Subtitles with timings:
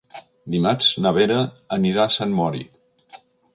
[0.55, 1.37] Dimarts na Vera
[1.79, 2.65] anirà a Sant Mori.